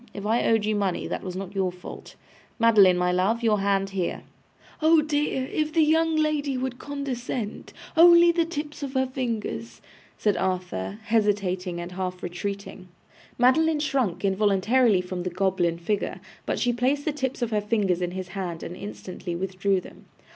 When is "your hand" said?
3.43-3.91